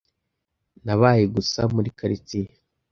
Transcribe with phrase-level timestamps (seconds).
[0.85, 2.49] Nabaye gusa muri quartier.